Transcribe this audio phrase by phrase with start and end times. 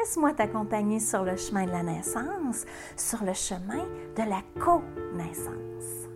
[0.00, 2.64] Laisse-moi t'accompagner sur le chemin de la naissance,
[2.96, 3.84] sur le chemin
[4.16, 6.08] de la co-naissance.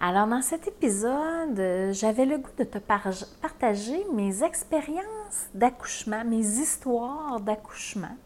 [0.00, 7.38] Alors, dans cet épisode, j'avais le goût de te partager mes expériences d'accouchement, mes histoires
[7.38, 8.16] d'accouchement.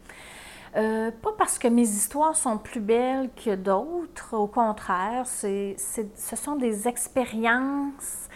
[0.75, 5.75] Euh, pas parce que mes histoires sont plus belles que d'autres, au contraire, ce
[6.35, 8.27] sont des expériences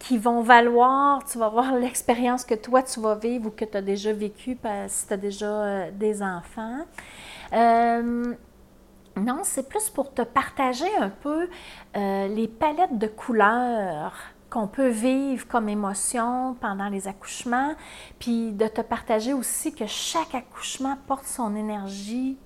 [0.00, 3.76] qui vont valoir, tu vas voir l'expérience que toi tu vas vivre ou que tu
[3.76, 4.58] as déjà vécu
[4.88, 6.84] si tu as déjà euh, des enfants.
[7.52, 8.34] Euh,
[9.16, 11.48] non, c'est plus pour te partager un peu
[11.94, 14.14] les palettes de couleurs
[14.50, 17.74] qu'on peut vivre comme émotion pendant les accouchements,
[18.18, 22.38] puis de te partager aussi que chaque accouchement porte son énergie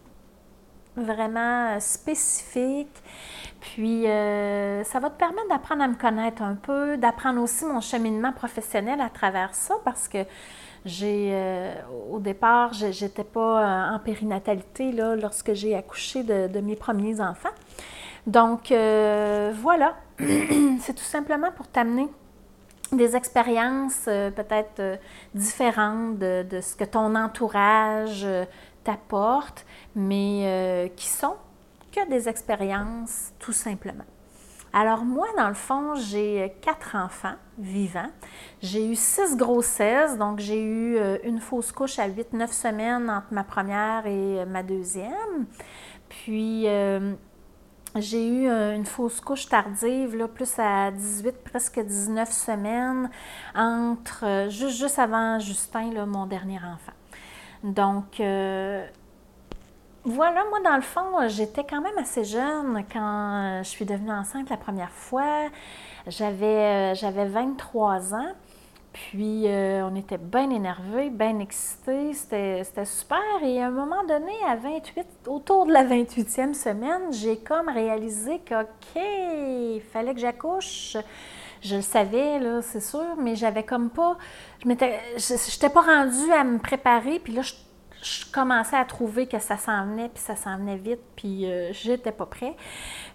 [0.96, 3.02] vraiment spécifique.
[3.60, 7.80] Puis euh, ça va te permettre d'apprendre à me connaître un peu, d'apprendre aussi mon
[7.80, 10.18] cheminement professionnel à travers ça, parce que
[10.84, 11.74] j'ai euh,
[12.10, 17.54] au départ, j'étais pas euh, en périnatalité là, lorsque j'ai accouché de, mes premiers enfants.
[18.26, 19.96] Donc voilà,
[20.80, 22.08] c'est tout simplement pour t'amener
[22.92, 24.96] des expériences euh, peut-être euh,
[25.34, 28.44] différentes de, ce que ton entourage euh,
[28.84, 31.36] t'apporte, mais qui sont
[31.92, 34.04] que des expériences tout simplement.
[34.72, 38.10] Alors moi, dans le fond, j'ai quatre enfants vivants.
[38.60, 43.44] J'ai eu six grossesses, donc j'ai eu une fausse couche à 8-9 semaines entre ma
[43.44, 45.46] première et ma deuxième.
[46.08, 46.66] Puis
[47.96, 53.10] j'ai eu euh, une fausse couche tardive, là, plus à 18, presque 19 semaines,
[53.54, 56.92] entre euh, juste, juste avant Justin, là, mon dernier enfant.
[57.62, 58.86] Donc, euh,
[60.04, 64.48] voilà, moi, dans le fond, j'étais quand même assez jeune quand je suis devenue enceinte
[64.48, 65.48] la première fois.
[66.06, 68.32] J'avais, j'avais 23 ans.
[68.92, 72.12] Puis, euh, on était bien énervés, bien excités.
[72.12, 73.18] C'était super.
[73.42, 78.40] Et à un moment donné, à 28, autour de la 28e semaine, j'ai comme réalisé
[78.46, 79.02] qu'OK,
[79.92, 80.96] fallait que j'accouche.
[81.62, 84.18] Je le savais, là, c'est sûr, mais j'avais comme pas.
[84.62, 84.98] Je m'étais.
[85.16, 87.18] J'étais pas rendue à me préparer.
[87.18, 87.54] Puis là, je
[88.02, 91.72] je commençais à trouver que ça s'en venait, puis ça s'en venait vite, puis euh,
[91.72, 92.56] j'étais pas prêt.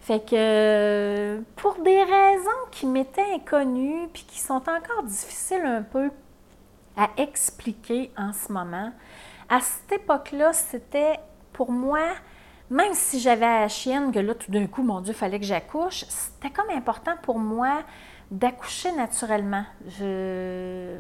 [0.02, 6.10] Fait que pour des raisons qui m'étaient inconnues, puis qui sont encore difficiles un peu
[6.96, 8.92] à expliquer en ce moment,
[9.50, 11.20] à cette époque-là, c'était
[11.52, 12.02] pour moi,
[12.70, 16.06] même si j'avais la chienne, que là, tout d'un coup, mon Dieu, fallait que j'accouche,
[16.08, 17.84] c'était comme important pour moi
[18.32, 19.66] d'accoucher naturellement.
[19.88, 20.98] Je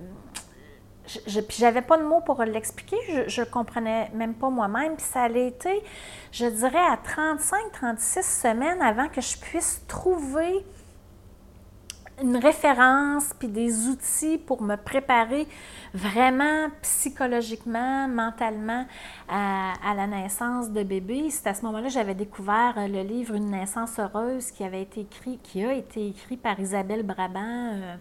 [1.25, 2.97] j'avais pas de mots pour l'expliquer,
[3.27, 4.95] je, ne comprenais même pas moi-même.
[4.95, 5.83] Puis ça allait été,
[6.31, 10.65] je dirais, à 35-36 semaines avant que je puisse trouver
[12.21, 15.47] une référence puis des outils pour me préparer
[15.93, 18.85] vraiment psychologiquement, mentalement
[19.29, 21.29] à, la naissance de bébé.
[21.29, 24.81] C'est à ce moment-là que j'avais découvert euh, le livre Une naissance heureuse qui avait
[24.81, 27.95] été écrit, qui a été écrit par Isabelle Brabant, euh,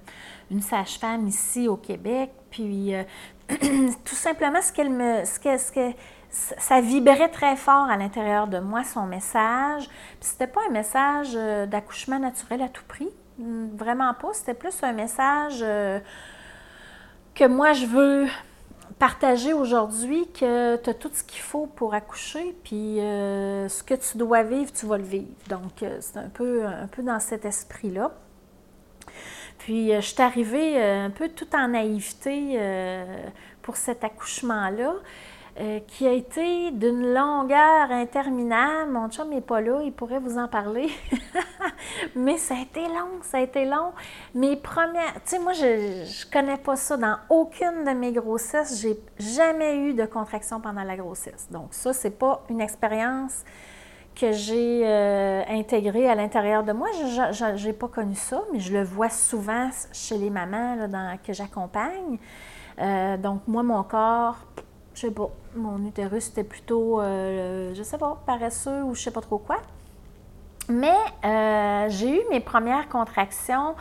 [0.50, 2.30] une sage-femme ici au Québec.
[2.50, 3.02] Puis euh,
[3.48, 5.92] tout simplement ce qu'elle me, ce que, ce que
[6.30, 9.88] ça vibrait très fort à l'intérieur de moi son message.
[10.20, 11.34] Puis c'était pas un message
[11.68, 14.32] d'accouchement naturel à tout prix Vraiment pas.
[14.32, 16.00] C'était plus un message euh,
[17.34, 18.26] que moi, je veux
[18.98, 23.94] partager aujourd'hui que tu as tout ce qu'il faut pour accoucher, puis euh, ce que
[23.94, 25.34] tu dois vivre, tu vas le vivre.
[25.48, 28.12] Donc, euh, c'est un peu, un peu dans cet esprit-là.
[29.58, 32.60] Puis, je suis arrivée un peu tout en naïveté
[33.62, 34.94] pour cet accouchement-là.
[35.58, 38.92] Euh, qui a été d'une longueur interminable.
[38.92, 40.90] Mon chum n'est pas là, il pourrait vous en parler.
[42.14, 43.92] Mais ça a été long, ça a été long.
[44.34, 45.14] Mes premières...
[45.14, 46.98] Tu sais, moi, je ne connais pas ça.
[46.98, 51.48] Dans aucune de mes grossesses, j'ai jamais eu de contraction pendant la grossesse.
[51.50, 53.42] Donc ça, c'est pas une expérience
[54.14, 56.88] que j'ai euh, intégrée à l'intérieur de moi.
[56.92, 60.76] Je n'ai pas connu ça, mais je le vois souvent chez les mamans
[61.26, 62.18] que j'accompagne.
[62.78, 64.36] Euh, donc moi, mon corps
[64.96, 69.10] je sais pas, mon utérus était plutôt, euh, je sais pas, paresseux ou je sais
[69.10, 69.58] pas trop quoi.
[70.68, 73.76] Mais euh, j'ai eu mes premières contractions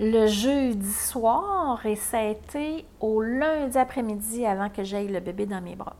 [0.00, 5.46] le jeudi soir et ça a été au lundi après-midi avant que j'aille le bébé
[5.46, 5.96] dans mes bras.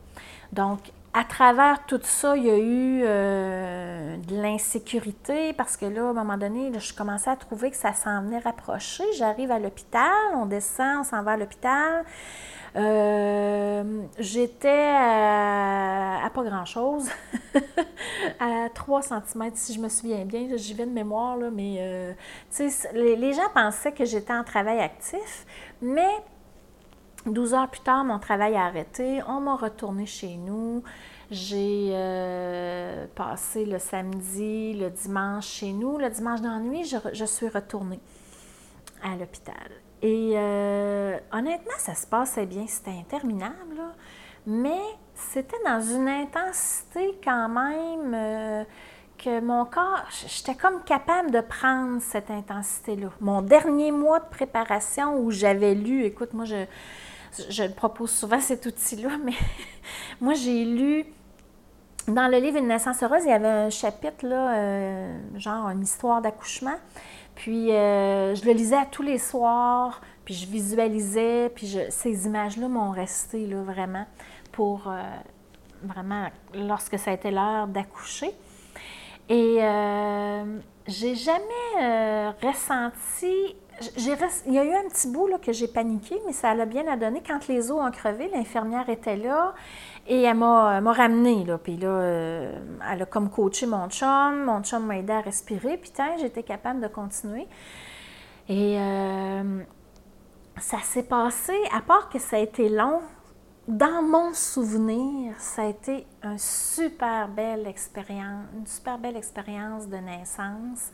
[0.52, 0.80] Donc,
[1.14, 6.10] à travers tout ça, il y a eu euh, de l'insécurité parce que là, à
[6.10, 9.04] un moment donné, je commençais à trouver que ça s'en venait rapprocher.
[9.16, 12.04] J'arrive à l'hôpital, on descend, on s'en va à l'hôpital.
[12.76, 17.08] Euh, j'étais à, pas grand-chose,
[18.40, 20.48] à 3 cm si je me souviens bien.
[20.56, 22.12] J'y vais de mémoire, là, mais euh,
[22.94, 25.46] les, gens pensaient que j'étais en travail actif,
[25.80, 26.10] mais
[27.26, 29.20] 12 heures plus tard, mon travail a arrêté.
[29.26, 30.82] On m'a retourné chez nous.
[31.30, 35.98] J'ai euh, passé le samedi, le dimanche chez nous.
[35.98, 38.00] Le dimanche d'ennui, je suis retournée
[39.02, 39.87] à l'hôpital.
[40.02, 42.66] Et euh, honnêtement, ça se passait bien.
[42.68, 43.80] C'était interminable,
[44.46, 44.80] mais
[45.14, 48.64] c'était dans une intensité quand même euh,
[49.18, 53.08] que mon corps, j'étais comme capable de prendre cette intensité-là.
[53.20, 56.64] Mon dernier mois de préparation où j'avais lu, écoute, moi, je,
[57.48, 59.34] je propose souvent cet outil-là, mais
[60.20, 61.06] moi, j'ai lu
[62.06, 65.82] dans le livre Une naissance heureuse, il y avait un chapitre, là, euh, genre une
[65.82, 66.76] histoire d'accouchement.
[67.38, 72.66] Puis euh, je le lisais à tous les soirs, puis je visualisais, puis ces images-là
[72.66, 74.06] m'ont resté là, vraiment
[74.50, 75.00] pour euh,
[75.84, 78.32] vraiment lorsque ça a été l'heure d'accoucher.
[79.28, 80.58] Et euh,
[80.88, 83.54] j'ai jamais ressenti.
[84.46, 86.86] Il y a eu un petit bout là, que j'ai paniqué, mais ça l'a bien
[86.86, 87.22] à donner.
[87.26, 89.54] Quand les os ont crevé, l'infirmière était là.
[90.06, 91.46] Et elle m'a, ramenée.
[91.62, 92.58] Puis là, euh,
[92.90, 94.44] elle a comme coaché mon chum.
[94.44, 95.76] Mon chum m'a aidé à respirer.
[95.76, 97.46] Puis j'étais capable de continuer.
[98.48, 99.62] Et euh,
[100.56, 103.00] ça s'est passé, à part que ça a été long,
[103.68, 109.96] dans mon souvenir, ça a été une super belle expérience, une super belle expérience de
[109.98, 110.90] naissance.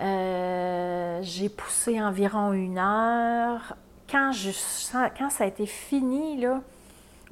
[0.00, 3.76] Euh, j'ai poussé environ une heure.
[4.10, 6.60] Quand, ça a été fini, là,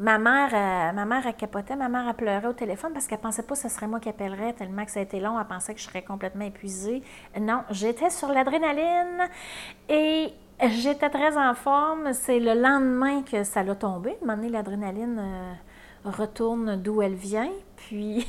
[0.00, 3.18] Ma mère, euh, ma mère, a capoté, ma mère a pleuré au téléphone parce qu'elle
[3.18, 5.38] pensait pas que ce serait moi qui appellerais tellement que ça a été long.
[5.38, 7.02] Elle pensait que je serais complètement épuisée.
[7.38, 9.28] Non, j'étais sur l'adrénaline
[9.90, 10.32] et
[10.70, 12.14] j'étais très en forme.
[12.14, 14.12] C'est le lendemain que ça l'a tombé.
[14.12, 15.52] À un moment l'adrénaline euh,
[16.10, 17.50] retourne d'où elle vient.
[17.76, 18.26] Puis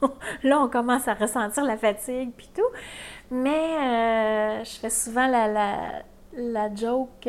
[0.42, 2.62] là, on commence à ressentir la fatigue puis tout.
[3.32, 6.02] Mais euh, je fais souvent la, la,
[6.36, 7.26] la joke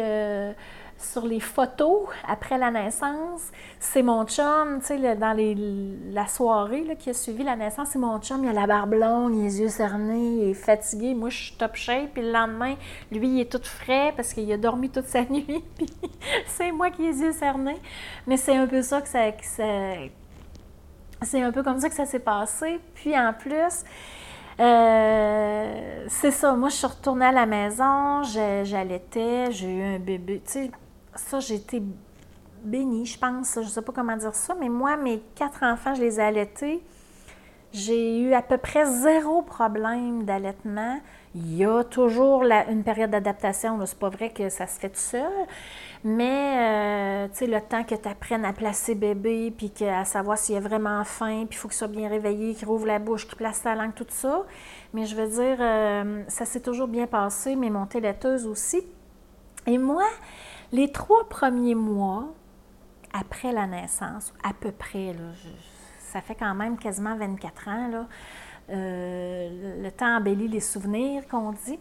[1.03, 5.55] sur les photos après la naissance, c'est mon chum, tu sais, dans les,
[6.11, 8.94] la soirée là, qui a suivi la naissance, c'est mon chum, il a la barbe
[8.94, 11.13] longue, les yeux cernés, il est fatigué.
[11.13, 12.13] Moi, je suis top shape.
[12.13, 12.75] Puis le lendemain,
[13.11, 15.63] lui, il est tout frais parce qu'il a dormi toute sa nuit.
[15.75, 15.88] Puis
[16.47, 17.81] c'est moi qui ai les yeux cernés.
[18.27, 19.23] Mais c'est un peu ça que ça.
[21.21, 22.79] c'est un peu comme ça que ça s'est passé.
[22.95, 23.83] Puis en plus,
[24.59, 30.41] euh, c'est ça, moi je suis retournée à la maison, j'allaitais, j'ai eu un bébé,
[30.45, 30.71] tu sais,
[31.15, 31.81] ça, j'ai été
[32.63, 33.53] bénie, je pense.
[33.55, 36.23] Je ne sais pas comment dire ça, mais moi, mes quatre enfants, je les ai
[36.23, 36.83] allaités.
[37.71, 41.00] J'ai eu à peu près zéro problème d'allaitement.
[41.35, 43.83] Il y a toujours une période d'adaptation.
[43.85, 45.31] C'est pas vrai que ça se fait tout seul.
[46.05, 50.38] Mais, euh, tu sais, le temps que tu apprennes à placer bébé, puis à savoir
[50.38, 53.25] s'il a vraiment faim, puis il faut qu'il soit bien réveillé, qu'il rouvre la bouche,
[53.25, 54.44] qu'il place sa langue, tout ça.
[54.94, 58.81] Mais je veux dire, euh, ça s'est toujours bien passé, mes montées laiteuses aussi.
[59.65, 60.03] Et moi,
[60.73, 62.33] les trois premiers mois
[63.13, 65.15] après la naissance, à peu près,
[66.00, 68.07] ça fait quand même quasiment 24 ans, là,
[68.69, 71.79] euh, le temps embellit les souvenirs qu'on dit,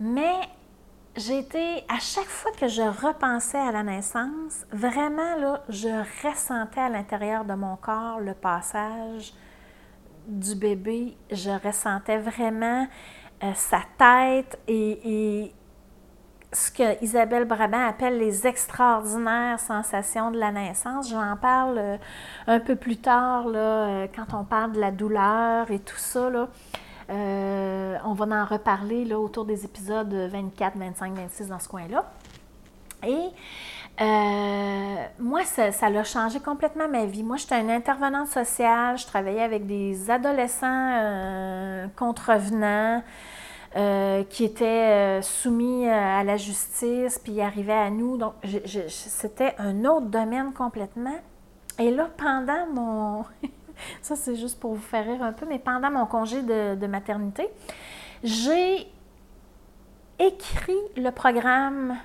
[0.00, 0.34] mais
[1.16, 1.46] j'ai
[1.88, 5.88] à chaque fois que je repensais à la naissance, vraiment, là, je
[6.26, 9.32] ressentais à l'intérieur de mon corps le passage
[10.26, 11.16] du bébé.
[11.30, 12.88] Je ressentais vraiment
[13.42, 15.52] euh, sa tête et,
[16.52, 21.10] ce que Isabelle Brabant appelle les extraordinaires sensations de la naissance.
[21.10, 21.96] J'en parle euh,
[22.46, 26.30] un peu plus tard, là, euh, quand on parle de la douleur et tout ça.
[26.30, 26.48] Là.
[27.10, 32.04] Euh, on va en reparler là, autour des épisodes 24, 25, 26 dans ce coin-là.
[33.06, 33.30] Et
[35.18, 37.22] moi, ça, ça a changé complètement ma vie.
[37.22, 43.02] Moi, j'étais une intervenante sociale, je travaillais avec des adolescents contrevenants.
[43.76, 48.16] Euh, qui étaient euh, soumis euh, à la justice, puis arrivaient à nous.
[48.16, 48.34] Donc,
[48.86, 51.18] c'était un autre domaine complètement.
[51.80, 53.24] Et là, pendant mon...
[54.02, 57.48] ça, c'est juste pour vous faire rire un peu, mais pendant mon congé de, maternité,
[58.22, 58.86] j'ai
[60.18, 61.96] écrit le programme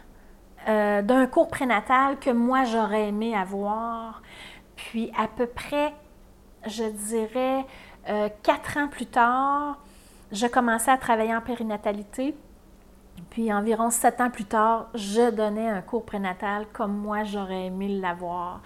[0.68, 4.22] d'un cours prénatal que moi, j'aurais aimé avoir.
[4.76, 5.94] Puis, à peu près,
[6.66, 7.66] je dirais,
[8.44, 9.80] quatre ans plus tard,
[10.32, 12.36] je commençais à travailler en périnatalité.
[13.30, 17.88] Puis environ sept ans plus tard, je donnais un cours prénatal comme moi j'aurais aimé
[17.88, 18.62] l'avoir.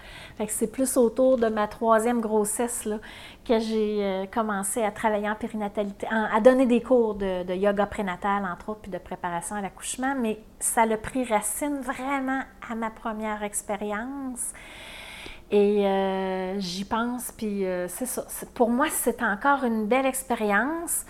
[0.48, 2.98] C'est plus autour de ma troisième grossesse là,
[3.44, 8.44] que j'ai euh, commencé à travailler en périnatalité, à donner des cours de, yoga prénatal
[8.44, 10.14] entre autres, puis de préparation à l'accouchement.
[10.18, 14.52] Mais ça a pris racine vraiment à ma première expérience.
[15.50, 18.24] Et euh, j'y pense, puis euh, c'est ça.
[18.54, 21.04] Pour moi, c'est encore une belle expérience.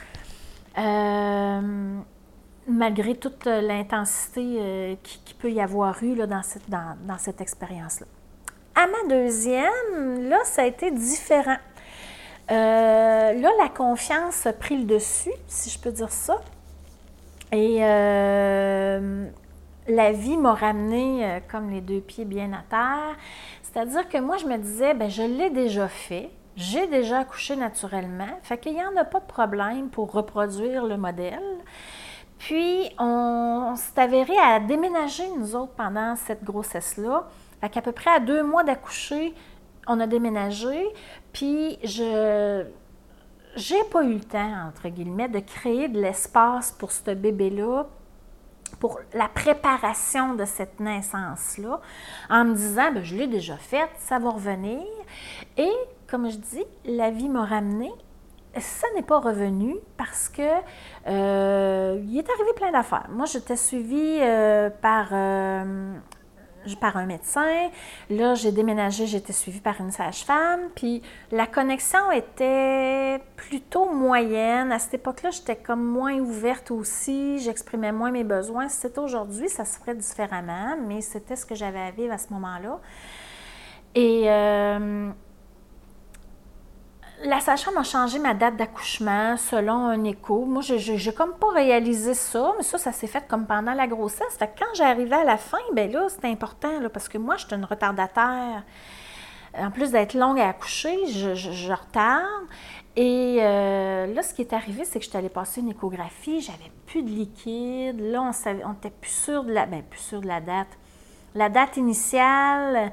[2.67, 8.07] Malgré toute l'intensité euh, qui, peut y avoir eu dans cette, dans, cette expérience-là.
[8.75, 11.59] À ma deuxième, là, ça a été différent.
[12.51, 16.41] Euh, là, la confiance a pris le dessus, si je peux dire ça.
[17.53, 19.29] Et euh,
[19.87, 23.17] la vie m'a ramené comme les deux pieds bien à terre.
[23.63, 26.31] C'est-à-dire que moi, je me disais, ben, je l'ai déjà fait.
[26.57, 30.97] J'ai déjà accouché naturellement, fait qu'il n'y en a pas de problème pour reproduire le
[30.97, 31.43] modèle.
[32.45, 37.27] Puis, on, s'est avéré à déménager, nous autres, pendant cette grossesse-là.
[37.63, 39.33] Fait qu'à peu près à deux mois d'accoucher,
[39.87, 40.85] on a déménagé.
[41.33, 42.67] Puis, je
[43.57, 47.87] j'ai pas eu le temps, entre guillemets, de créer de l'espace pour ce bébé-là,
[48.79, 51.81] pour la préparation de cette naissance-là,
[52.29, 54.83] en me disant, ben, je l'ai déjà faite, ça va revenir.
[55.57, 55.73] Et,
[56.09, 57.93] comme je dis, la vie m'a ramenée
[58.61, 60.43] ça n'est pas revenu parce que
[61.07, 63.07] euh, il est arrivé plein d'affaires.
[63.11, 65.95] Moi, j'étais suivie euh, par, euh,
[66.81, 67.71] par un médecin.
[68.11, 70.71] Là, j'ai déménagé, été suivie par une sage-femme.
[70.75, 74.73] Puis la connexion était plutôt moyenne.
[74.73, 77.39] À cette époque-là, j'étais comme moins ouverte aussi.
[77.39, 78.69] J'exprimais moins mes besoins.
[78.69, 82.19] Si c'était aujourd'hui, ça se ferait différemment, mais c'était ce que j'avais à vivre à
[82.19, 82.81] ce moment-là.
[83.97, 84.29] Et
[87.25, 90.45] la sage-femme a changé ma date d'accouchement selon un écho.
[90.45, 93.87] Moi, je n'ai comme pas réalisé ça, mais ça, ça s'est fait comme pendant la
[93.87, 94.37] grossesse.
[94.39, 97.37] Fait que quand j'arrivais à la fin, ben là, c'était important, là, parce que moi,
[97.37, 98.63] j'étais une retardataire.
[99.57, 102.47] En plus d'être longue à accoucher, je, retarde.
[102.97, 106.71] Et euh, là, ce qui est arrivé, c'est que j'étais allée passer une échographie, j'avais
[106.87, 108.01] plus de liquide.
[108.01, 110.69] Là, on savait, on plus sûr de la, ben, plus sûr de la date.
[111.35, 112.93] La date initiale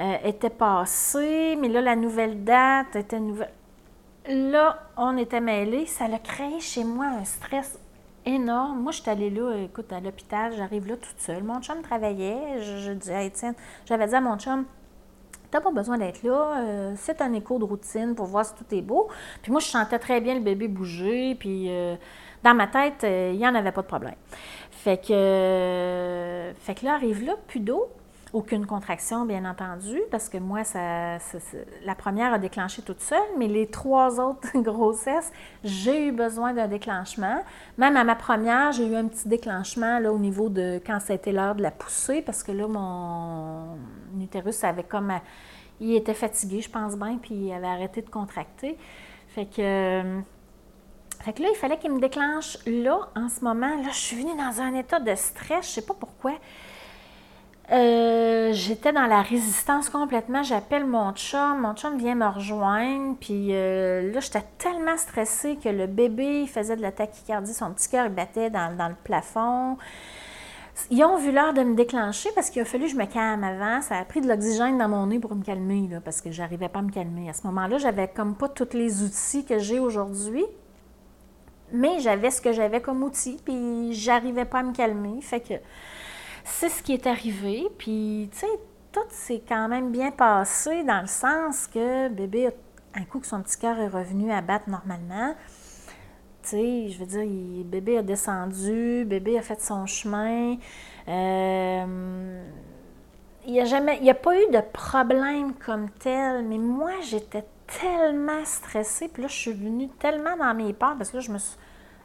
[0.00, 3.50] euh, était passée, mais là, la nouvelle date était nouvelle.
[4.28, 5.86] Là, on était mêlés.
[5.86, 7.78] Ça a créé chez moi un stress
[8.26, 8.80] énorme.
[8.80, 11.42] Moi, je suis allée là, écoute, à l'hôpital, j'arrive là toute seule.
[11.42, 12.62] Mon chum travaillait.
[12.62, 13.54] Je, disais, tiens,
[13.86, 14.66] j'avais dit à mon chum,
[15.50, 18.66] T'as pas besoin d'être là, euh, c'est un écho de routine pour voir si tout
[18.70, 19.08] est beau.
[19.40, 21.96] Puis moi, je sentais très bien le bébé bouger, puis euh,
[22.44, 24.14] dans ma tête, euh, il n'y en avait pas de problème.
[24.70, 27.88] Fait que, fait que là, arrive là, plus d'eau.
[28.34, 31.16] Aucune contraction, bien entendu, parce que moi, ça,
[31.84, 35.32] la première a déclenché toute seule, mais les trois autres grossesses,
[35.64, 37.42] j'ai eu besoin d'un déclenchement.
[37.78, 41.32] Même à ma première, j'ai eu un petit déclenchement là, au niveau de quand c'était
[41.32, 43.78] l'heure de la poussée, parce que là, mon
[44.20, 45.10] utérus avait comme.
[45.80, 48.76] Il était fatigué, je pense bien, puis il avait arrêté de contracter.
[49.28, 50.02] Fait que.
[51.20, 53.74] Fait que là, il fallait qu'il me déclenche là, en ce moment.
[53.74, 56.32] Là, je suis venue dans un état de stress, je sais pas pourquoi.
[57.70, 60.42] Euh, j'étais dans la résistance complètement.
[60.42, 61.60] J'appelle mon chum.
[61.60, 63.16] Mon chum vient me rejoindre.
[63.20, 67.52] Puis euh, là, j'étais tellement stressée que le bébé il faisait de la tachycardie.
[67.52, 69.76] Son petit cœur battait dans, le plafond.
[70.90, 73.44] Ils ont vu l'heure de me déclencher parce qu'il a fallu que je me calme
[73.44, 73.82] avant.
[73.82, 76.68] Ça a pris de l'oxygène dans mon nez pour me calmer, là, parce que j'arrivais
[76.68, 77.28] pas à me calmer.
[77.28, 80.44] À ce moment-là, j'avais comme pas tous les outils que j'ai aujourd'hui.
[81.72, 85.20] Mais j'avais ce que j'avais comme outil, puis j'arrivais pas à me calmer.
[85.20, 85.54] Fait que
[86.48, 87.66] c'est ce qui est arrivé.
[87.78, 88.46] Puis, tu sais,
[88.92, 92.50] tout s'est quand même bien passé dans le sens que bébé,
[92.94, 95.34] un coup que son petit cœur est revenu à battre normalement,
[96.42, 100.56] tu sais, je veux dire, bébé a descendu, bébé a fait son chemin.
[101.08, 102.44] Euh,
[103.46, 107.44] il n'y a jamais, il a pas eu de problème comme tel, mais moi, j'étais
[107.80, 111.32] tellement stressée, puis là, je suis venue tellement dans mes peurs, parce que là, je
[111.32, 111.56] me suis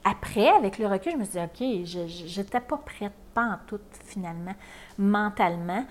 [0.04, 3.58] après, avec le recul, je me suis dit, OK, je n'étais pas prête, pas en
[3.68, 4.56] tout, finalement,
[4.98, 5.86] mentalement.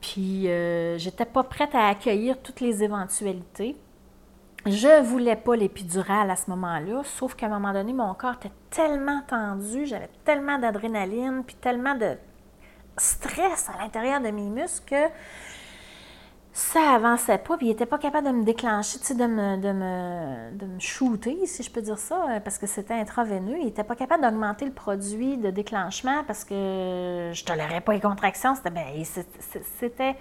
[0.00, 3.76] Puis, euh, j'étais pas prête à accueillir toutes les éventualités.
[4.66, 8.52] Je voulais pas l'épidurale à ce moment-là, sauf qu'à un moment donné, mon corps était
[8.68, 12.16] tellement tendu, j'avais tellement d'adrénaline, puis tellement de
[12.98, 15.06] stress à l'intérieur de mes muscles que
[16.52, 19.56] ça avançait pas, puis il n'était pas capable de me déclencher, tu sais, de me,
[19.56, 23.56] de, me, de me shooter, si je peux dire ça, euh, parce que c'était intraveineux.
[23.58, 28.00] Il n'était pas capable d'augmenter le produit de déclenchement parce que je tolérais pas les
[28.00, 28.56] contractions.
[28.56, 28.84] C'était, ben,
[29.78, 30.16] c'était,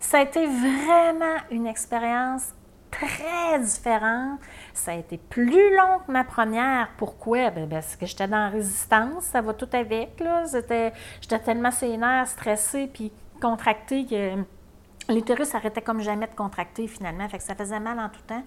[0.00, 2.54] ça a été vraiment une expérience
[2.90, 4.40] très différente.
[4.72, 6.88] Ça a été plus long que ma première.
[6.96, 7.50] Pourquoi?
[7.50, 10.18] Ben, parce que j'étais dans la résistance, ça va tout avec.
[10.20, 10.44] Là.
[10.46, 14.44] j'étais tellement sénère, stressée, puis contractée que
[15.08, 17.28] l'utérus arrêtait comme jamais de contracter finalement.
[17.28, 18.42] Fait que ça faisait mal en tout temps.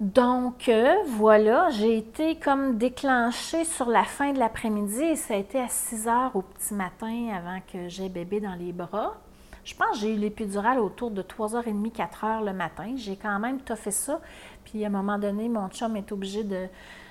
[0.00, 5.36] Donc, euh, voilà, j'ai été comme déclenchée sur la fin de l'après-midi et ça a
[5.36, 9.20] été à 6 heures au petit matin avant que j'ai bébé dans les bras.
[9.64, 12.94] Je pense que j'ai eu l'épidurale autour de 3h30, 4h le matin.
[12.96, 14.20] J'ai quand même fait ça.
[14.64, 16.66] Puis à un moment donné, mon chum est obligé de,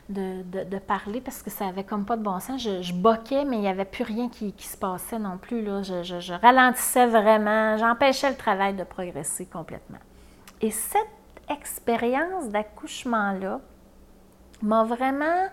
[0.09, 2.61] de, parler parce que ça avait comme pas de bon sens.
[2.61, 5.63] Je, je boquais, mais il n'y avait plus rien qui, se passait non plus.
[5.63, 5.81] Là.
[5.81, 7.77] Je, je ralentissais vraiment.
[7.77, 9.99] J'empêchais le travail de progresser complètement.
[10.61, 11.07] Et cette
[11.49, 13.59] expérience d'accouchement-là
[14.61, 15.47] m'a vraiment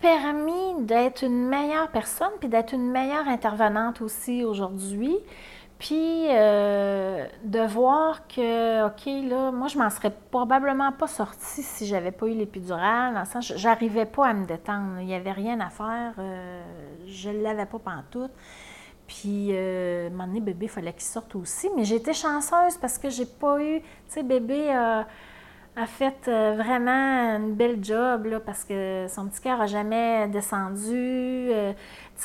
[0.00, 5.16] permis d'être une meilleure personne, puis d'être une meilleure intervenante aussi aujourd'hui.
[5.84, 11.86] Puis euh, de voir que, OK, là, moi, je m'en serais probablement pas sortie si
[11.86, 15.00] j'avais pas eu l'épidurale, dans le sens, j'arrivais pas à me détendre.
[15.00, 16.14] Il n'y avait rien à faire.
[16.18, 16.62] Euh,
[17.06, 18.30] je ne l'avais pas pantoute.
[19.06, 21.68] Puis, euh, à un moment donné, bébé, il fallait qu'il sorte aussi.
[21.76, 23.80] Mais été chanceuse parce que j'ai pas eu.
[23.80, 24.70] Tu sais, bébé
[25.76, 30.28] a, fait euh, vraiment une belle job, là, parce que son petit cœur n'a jamais
[30.28, 30.92] descendu.
[30.92, 31.72] Euh,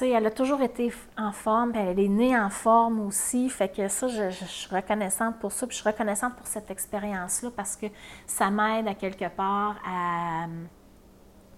[0.02, 3.50] elle a toujours été en forme, elle est née en forme aussi.
[3.50, 5.68] Fait que ça, je, suis reconnaissante pour ça.
[5.68, 7.88] Puis, je suis reconnaissante pour cette expérience-là parce que
[8.26, 10.48] ça m'aide à quelque part à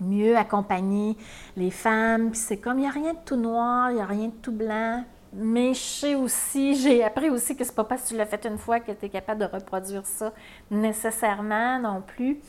[0.02, 1.16] mieux accompagner
[1.56, 2.32] les femmes.
[2.32, 4.36] Puis c'est comme, il n'y a rien de tout noir, il n'y a rien de
[4.42, 5.04] tout blanc.
[5.34, 8.46] Mais je sais aussi, j'ai appris aussi que c'est pas parce que tu l'as fait
[8.46, 10.34] une fois que tu es capable de reproduire ça
[10.70, 12.40] nécessairement non plus.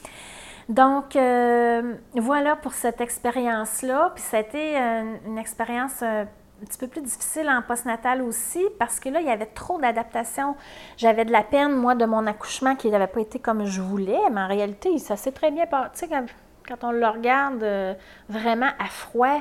[0.68, 4.12] Donc, euh, voilà pour cette expérience-là.
[4.14, 8.64] Puis, ça a été une, expérience euh, un petit peu plus difficile en postnatal aussi
[8.78, 10.56] parce que là, il y avait trop d'adaptation.
[10.96, 14.20] J'avais de la peine, moi, de mon accouchement qui n'avait pas été comme je voulais,
[14.30, 15.90] mais en réalité, ça s'est très bien passé.
[15.94, 16.24] Tu sais,
[16.68, 17.94] quand on le regarde euh,
[18.28, 19.40] vraiment à froid,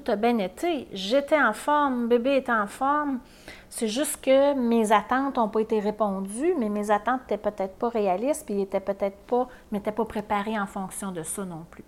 [0.00, 0.88] tout a bien été.
[0.92, 3.20] J'étais en forme, bébé était en forme.
[3.68, 7.88] C'est juste que mes attentes n'ont pas été répondues, mais mes attentes n'étaient peut-être pas
[7.88, 11.84] réalistes, puis n'étaient peut-être pas, m'étaient pas préparés en fonction de ça non plus.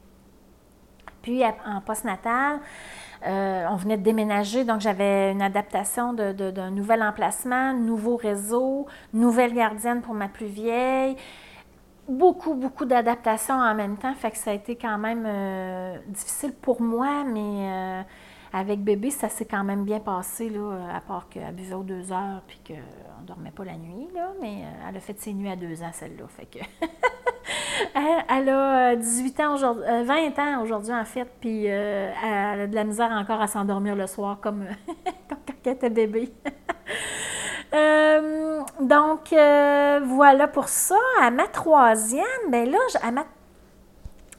[1.23, 2.61] Puis en postnatal,
[3.27, 9.53] euh, on venait de déménager, donc j'avais une adaptation d'un nouvel emplacement, nouveau réseau, nouvelle
[9.53, 11.16] gardienne pour ma plus vieille
[12.09, 14.14] beaucoup, beaucoup d'adaptations en même temps.
[14.14, 18.03] Fait que ça a été quand même euh, difficile pour moi, mais euh,
[18.53, 22.11] avec bébé, ça s'est quand même bien passé, là, à part qu'elle buvait aux deux
[22.12, 25.35] heures puis qu'on ne dormait pas la nuit, là, mais euh, elle a fait ses
[25.35, 26.25] nuits à deux ans, celle-là.
[26.29, 26.59] Fait que
[28.29, 32.85] elle a 18 ans aujourd'hui, 20 ans aujourd'hui, en fait, puis elle a de la
[32.85, 34.64] misère encore à s'endormir le soir comme,
[35.29, 36.33] comme quand elle était bébé.
[37.75, 40.97] Euh, donc, euh, voilà pour ça.
[41.21, 43.25] À ma troisième, ben là, à ma,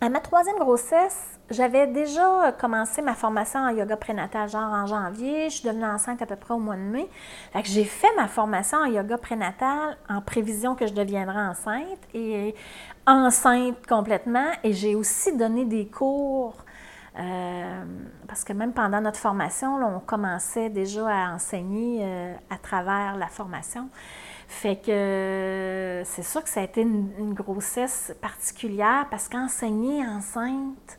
[0.01, 5.49] à ma troisième grossesse, j'avais déjà commencé ma formation en yoga prénatal, genre en janvier.
[5.49, 7.09] Je suis devenue enceinte à peu près au mois de mai.
[7.63, 12.55] J'ai fait ma formation en yoga prénatal en prévision que je deviendrais enceinte et
[13.07, 14.51] enceinte complètement.
[14.63, 16.53] Et j'ai aussi donné des cours
[17.19, 17.83] euh,
[18.27, 23.27] parce que même pendant notre formation, on commençait déjà à enseigner euh, à travers la
[23.27, 23.89] formation.
[24.47, 30.97] Fait que c'est sûr que ça a été une, grossesse particulière parce qu'enseigner enceinte,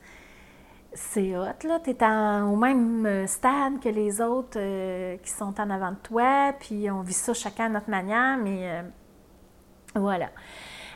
[0.92, 1.80] c'est hot, là.
[1.82, 2.04] Tu es
[2.42, 7.00] au même stade que les autres euh, qui sont en avant de toi, puis on
[7.00, 8.84] vit ça chacun à notre manière, mais
[9.94, 10.28] voilà.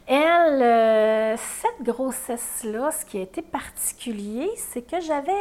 [0.07, 5.33] Elle, euh, cette grossesse-là, ce qui a été particulier, c'est que j'avais,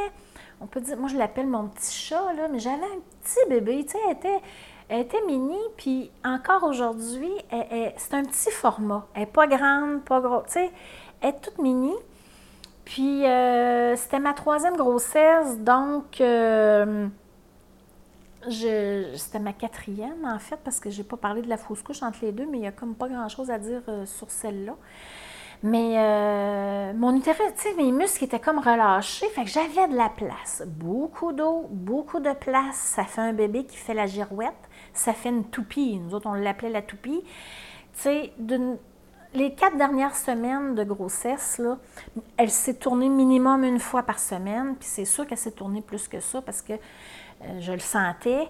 [0.61, 3.85] on peut dire, moi je l'appelle mon petit chat, là, mais j'avais un petit bébé,
[3.85, 4.41] tu sais, elle était,
[4.89, 7.31] était mini, puis encore aujourd'hui,
[7.97, 9.05] c'est un petit format.
[9.15, 10.71] Elle n'est pas grande, pas gros, tu sais,
[11.21, 11.93] elle est toute mini.
[12.85, 17.07] Puis euh, c'était ma troisième grossesse, donc euh,
[18.49, 22.19] c'était ma quatrième, en fait, parce que j'ai pas parlé de la fausse couche entre
[22.21, 24.75] les deux, mais il n'y a comme pas grand-chose à dire euh, sur celle-là.
[25.63, 29.95] Mais euh, mon utérus, tu sais, mes muscles étaient comme relâchés, fait que j'avais de
[29.95, 30.61] la place.
[30.67, 32.75] Beaucoup d'eau, beaucoup de place.
[32.75, 34.51] Ça fait un bébé qui fait la girouette.
[34.93, 35.97] Ça fait une toupie.
[35.99, 37.21] Nous autres, on l'appelait la toupie.
[37.93, 38.33] Tu sais,
[39.33, 41.77] les quatre dernières semaines de grossesse, là,
[42.35, 44.75] elle s'est tournée minimum une fois par semaine.
[44.75, 46.73] Puis c'est sûr qu'elle s'est tournée plus que ça parce que
[47.59, 48.47] je le sentais.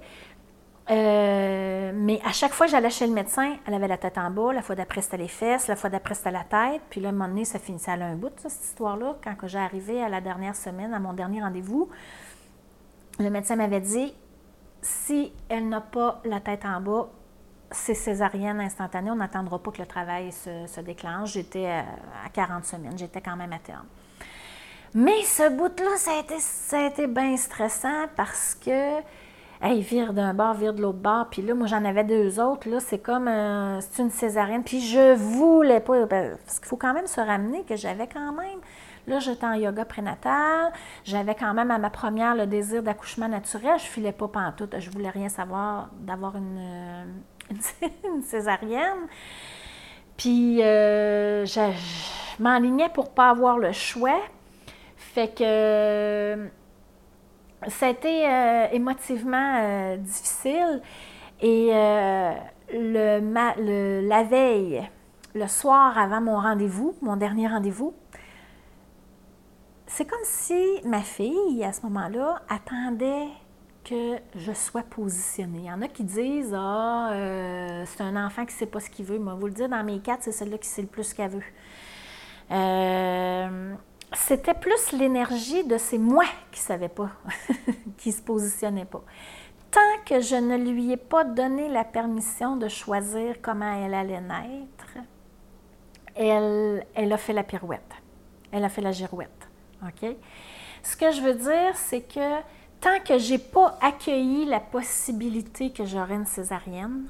[0.89, 4.29] Euh, mais à chaque fois que j'allais chez le médecin, elle avait la tête en
[4.29, 7.07] bas, la fois d'après c'était les fesses, la fois d'après c'était la tête, puis là,
[7.07, 9.15] à un moment donné, ça finissait à un bout, cette histoire-là.
[9.23, 11.89] Quand j'ai arrivé à la dernière semaine, à mon dernier rendez-vous,
[13.19, 14.13] le médecin m'avait dit
[14.81, 17.07] si elle n'a pas la tête en bas,
[17.71, 21.33] c'est césarienne instantanée, on n'attendra pas que le travail se, déclenche.
[21.33, 23.85] J'étais à, 40 semaines, j'étais quand même à terme.
[24.95, 26.35] Mais ce bout-là, ça a été,
[26.85, 28.99] été bien stressant parce que,
[29.61, 31.27] hey, vire d'un bord, vire de l'autre bord.
[31.31, 32.69] Puis là, moi, j'en avais deux autres.
[32.69, 33.29] Là, c'est comme,
[33.79, 34.63] c'est une césarienne.
[34.63, 38.33] Puis je voulais pas, ben, parce qu'il faut quand même se ramener que j'avais quand
[38.33, 38.59] même
[39.07, 40.71] Là, j'étais en yoga prénatal.
[41.03, 43.77] J'avais quand même à ma première le désir d'accouchement naturel.
[43.77, 44.75] Je filais pas pantoute.
[44.79, 47.03] Je voulais rien savoir d'avoir une, euh,
[48.23, 49.07] césarienne.
[50.15, 51.59] Puis, euh, je,
[52.39, 54.21] m'enlignais pour pas avoir le choix.
[55.13, 56.49] Fait que
[57.67, 60.81] ça a été euh, émotivement difficile.
[61.41, 61.71] Et
[62.71, 64.89] le, la veille,
[65.35, 67.93] le soir avant mon rendez-vous, mon dernier rendez-vous,
[69.95, 73.27] c'est comme si ma fille, à ce moment-là, attendait
[73.83, 75.59] que je sois positionnée.
[75.59, 78.79] Il y en a qui disent Ah, euh, c'est un enfant qui ne sait pas
[78.79, 79.19] ce qu'il veut.
[79.19, 81.43] Moi, vous le dire, dans mes quatre, c'est celle-là qui sait le plus qu'elle veut.
[84.15, 87.09] C'était plus l'énergie de ces moi qui ne savait pas,
[87.97, 89.03] qui ne se positionnait pas.
[89.71, 94.21] Tant que je ne lui ai pas donné la permission de choisir comment elle allait
[94.21, 94.97] naître,
[96.15, 97.91] elle, elle a fait la pirouette.
[98.51, 99.49] Elle a fait la girouette.
[99.81, 100.15] OK?
[100.83, 102.41] Ce que je veux dire, c'est que
[102.81, 107.07] tant que je n'ai pas accueilli la possibilité que j'aurais une césarienne,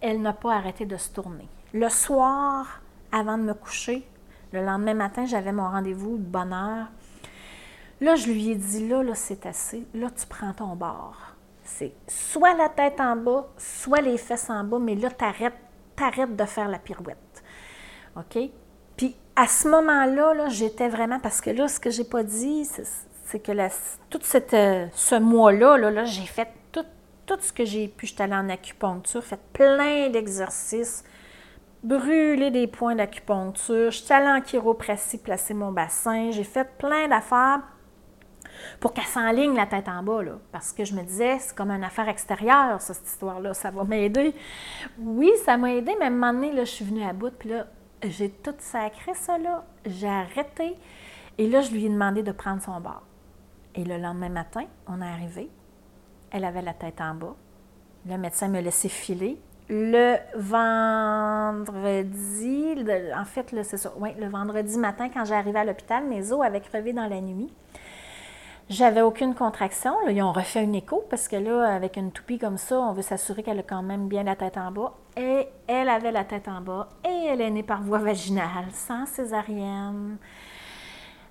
[0.00, 1.48] elle n'a pas arrêté de se tourner.
[1.72, 2.80] Le soir,
[3.12, 4.06] avant de me coucher,
[4.52, 6.88] le lendemain matin, j'avais mon rendez-vous de bonne heure.
[8.00, 9.86] Là, je lui ai dit, là, là, c'est assez.
[9.94, 11.16] Là, tu prends ton bord.
[11.64, 15.54] C'est soit la tête en bas, soit les fesses en bas, mais là, t'arrêtes,
[15.96, 17.42] t'arrêtes de faire la pirouette.
[18.16, 18.50] OK?
[18.96, 22.64] Puis à ce moment-là, -là, j'étais vraiment, parce que là, ce que j'ai pas dit,
[23.24, 23.52] c'est que
[24.10, 24.20] tout
[24.54, 26.84] euh, ce mois-là, là, j'ai fait tout,
[27.24, 28.06] tout, ce que j'ai pu.
[28.06, 31.04] J'étais allée en acupuncture, fait plein d'exercices,
[31.82, 33.90] brûler des points d'acupuncture.
[33.90, 36.30] J'étais allée en chiropratie, placer mon bassin.
[36.30, 37.60] J'ai fait plein d'affaires
[38.80, 40.20] pour qu'elle s'enligne la tête en bas,
[40.52, 44.34] parce que je me disais, c'est comme une affaire extérieure, cette histoire-là, ça va m'aider.
[44.98, 47.50] Oui, ça m'a aidé, mais à un moment donné, je suis venue à bout, puis
[47.50, 47.66] là,
[48.02, 50.76] j'ai tout sacré ça là, j'ai arrêté.
[51.38, 53.02] Et là, je lui ai demandé de prendre son bord.
[53.74, 55.48] Et le lendemain matin, on est arrivé.
[56.30, 57.34] Elle avait la tête en bas.
[58.06, 59.40] Le médecin me laissait filer.
[59.68, 60.74] Le vendredi,
[63.16, 67.20] en fait, le vendredi matin, quand j'arrivais à l'hôpital, mes os avaient crevé dans la
[67.20, 67.50] nuit.
[68.68, 69.92] J'avais aucune contraction.
[70.08, 73.02] ils ont refait un écho parce que là, avec une toupie comme ça, on veut
[73.02, 74.94] s'assurer qu'elle a quand même bien la tête en bas.
[75.16, 79.04] Et elle avait la tête en bas et elle est née par voie vaginale, sans
[79.04, 80.16] césarienne.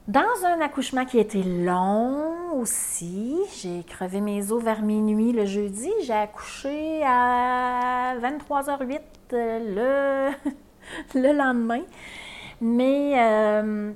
[0.08, 5.92] Dans un accouchement qui était long aussi, j'ai crevé mes os vers minuit le jeudi.
[6.04, 9.00] J'ai accouché à 23h08
[9.32, 10.32] le,
[11.14, 11.84] le lendemain.
[12.60, 13.92] Mais euh,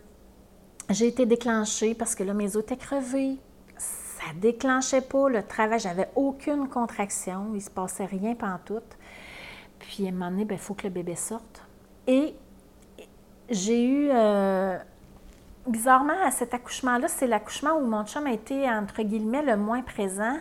[0.91, 3.37] j'ai été déclenchée parce que là, mes os étaient crevés.
[3.77, 5.79] Ça déclenchait pas le travail.
[5.79, 7.51] J'avais aucune contraction.
[7.55, 8.79] Il se passait rien tout.
[9.79, 11.63] Puis à un moment donné, il ben, faut que le bébé sorte.
[12.05, 12.35] Et
[13.49, 14.77] j'ai eu, euh,
[15.67, 19.81] bizarrement, à cet accouchement-là, c'est l'accouchement où mon chum a été, entre guillemets, le moins
[19.81, 20.37] présent.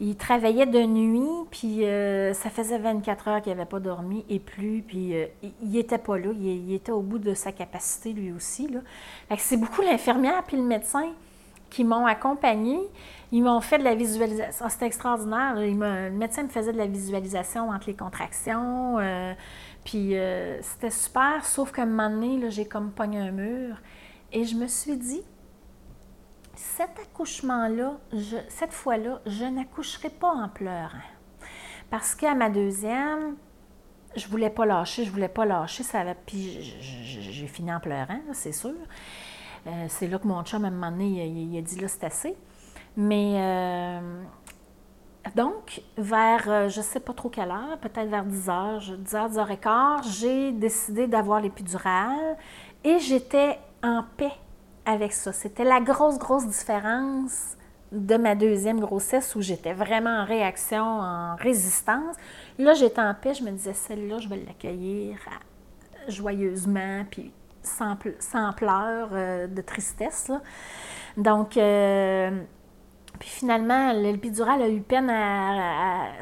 [0.00, 4.38] Il travaillait de nuit, puis euh, ça faisait 24 heures qu'il n'avait pas dormi et
[4.38, 8.30] plus, puis euh, il n'était pas là, il, était au bout de sa capacité lui
[8.30, 8.68] aussi.
[9.38, 11.08] C'est beaucoup l'infirmière puis le médecin
[11.68, 12.78] qui m'ont accompagné.
[13.32, 14.64] Ils m'ont fait de la visualisation.
[14.64, 15.56] Ah, c'était extraordinaire.
[15.56, 18.98] le médecin me faisait de la visualisation entre les contractions.
[19.00, 19.34] Euh,
[19.84, 20.14] puis
[20.62, 23.76] c'était super, sauf qu'à un moment donné, j'ai comme pogné un mur.
[24.32, 25.22] Et je me suis dit,
[26.54, 27.98] cet accouchement-là,
[28.48, 30.98] cette fois-là, je n'accoucherai pas en pleurant.
[31.90, 33.36] Parce qu'à ma deuxième,
[34.16, 35.82] je voulais pas lâcher, je voulais pas lâcher.
[36.26, 38.74] Puis j'ai fini en pleurant, c'est sûr.
[39.66, 42.04] Euh, c'est là que mon chum, à un moment donné, il, a dit là, c'est
[42.04, 42.36] assez.
[42.96, 44.22] Mais euh,
[45.34, 49.14] donc, vers, euh, je ne sais pas trop quelle heure, peut-être vers 10 h, 10
[49.14, 52.36] h, 10 h 15 j'ai décidé d'avoir l'épidurale
[52.84, 54.32] et j'étais en paix
[54.84, 55.32] avec ça.
[55.32, 57.56] C'était la grosse, grosse différence
[57.92, 62.16] de ma deuxième grossesse où j'étais vraiment en réaction, en résistance.
[62.58, 65.18] Là, j'étais en paix, je me disais, celle-là, je vais l'accueillir
[66.08, 70.30] joyeusement, puis sans, sans pleurs euh, de tristesse.
[71.16, 72.30] Donc, euh,
[73.18, 76.12] puis finalement, l'épidural a eu peine à.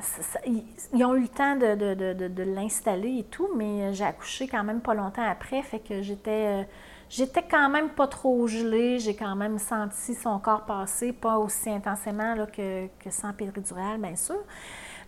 [0.47, 4.81] ils ont eu le temps de, de l'installer et tout, mais j'ai accouché quand même
[4.81, 6.47] pas longtemps après, fait que j'étais.
[6.47, 6.63] Euh,
[7.09, 11.71] J'étais quand même pas trop gelée, j'ai quand même senti son corps passer, pas aussi
[11.71, 14.39] intensément là, que, sans péridurale, bien sûr.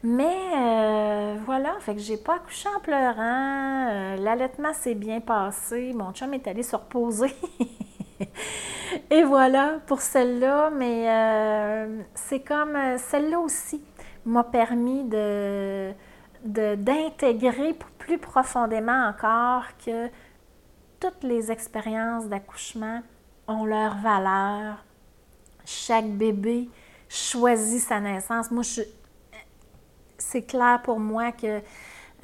[0.05, 4.17] Mais voilà, fait que j'ai pas accouché en pleurant.
[4.17, 5.93] L'allaitement s'est bien passé.
[5.93, 7.35] Mon chum est allé se reposer.
[9.11, 11.09] Et voilà pour celle-là, mais
[12.15, 13.83] c'est comme celle-là aussi
[14.29, 15.93] m'a permis de,
[16.45, 20.09] d'intégrer plus profondément encore que
[21.01, 23.03] toutes les expériences d'accouchement
[23.47, 24.85] ont leur valeur.
[25.65, 26.69] Chaque bébé
[27.09, 28.51] choisit sa naissance.
[28.51, 28.65] Moi,
[30.19, 31.61] c'est clair pour moi que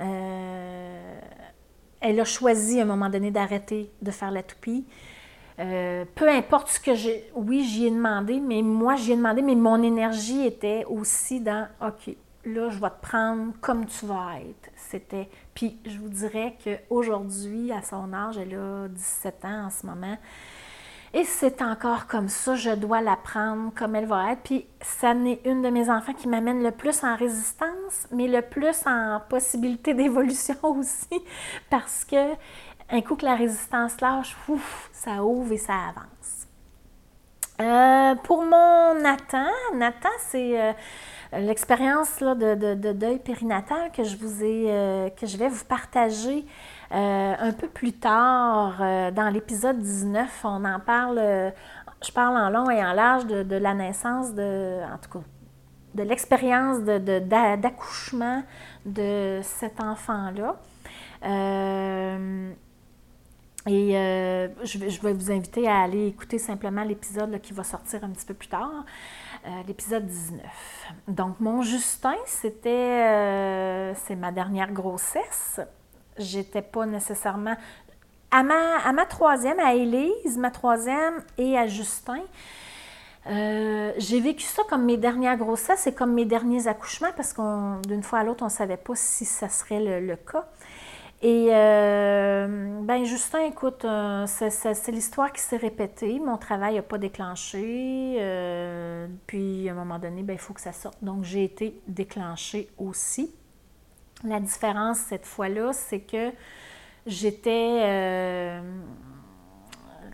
[0.00, 1.20] euh,
[2.00, 4.84] elle a choisi à un moment donné d'arrêter de faire la toupie.
[5.60, 7.30] Euh, peu importe ce que j'ai.
[7.34, 11.68] Oui, j'y ai demandé, mais moi, j'y ai demandé, mais mon énergie était aussi dans
[11.80, 12.14] OK,
[12.46, 14.70] là, je vais te prendre comme tu vas être.
[14.76, 15.28] C'était.
[15.54, 20.16] Puis, je vous dirais qu'aujourd'hui, à son âge, elle a 17 ans en ce moment.
[21.12, 24.42] Et c'est encore comme ça, je dois la prendre comme elle va être.
[24.42, 28.42] Puis, ça n'est une de mes enfants qui m'amène le plus en résistance, mais le
[28.42, 31.22] plus en possibilité d'évolution aussi,
[31.70, 32.34] parce que
[32.90, 36.48] un coup que la résistance lâche, ouf, ça ouvre et ça avance.
[37.60, 40.72] Euh, pour mon Nathan, Nathan, c'est euh,
[41.38, 46.44] l'expérience de, de, deuil périnatal que je vous ai, euh, que je vais vous partager
[46.90, 48.78] un peu plus tard
[49.12, 50.42] dans l'épisode 19.
[50.44, 51.18] On en parle,
[52.06, 55.24] je parle en long et en large de, la naissance de, en tout cas,
[55.94, 58.44] de l'expérience d'accouchement
[58.86, 60.54] de, cet enfant-là.
[63.66, 68.10] Et euh, je, vais, vous inviter à aller écouter simplement l'épisode qui va sortir un
[68.10, 68.84] petit peu plus tard,
[69.46, 70.40] euh, l'épisode 19.
[71.08, 75.60] Donc, mon Justin, c'était euh, ma dernière grossesse.
[76.18, 77.56] J'étais pas nécessairement.
[78.30, 82.22] À ma, à ma troisième, à Élise, ma troisième, et à Justin,
[83.26, 88.02] j'ai vécu ça comme mes dernières grossesses et comme mes derniers accouchements parce qu'on d'une
[88.02, 90.46] fois à l'autre, on ne savait pas si ça serait le cas.
[91.24, 96.20] Et euh, ben Justin, écoute, euh, c'est l'histoire qui s'est répétée.
[96.20, 98.18] Mon travail n'a pas déclenché.
[98.20, 101.02] Euh, puis à un moment donné, ben, il faut que ça sorte.
[101.02, 103.34] Donc j'ai été déclenchée aussi.
[104.22, 106.30] La différence cette fois-là, c'est que
[107.06, 108.60] j'étais